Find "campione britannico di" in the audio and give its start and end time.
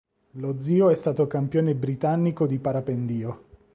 1.27-2.57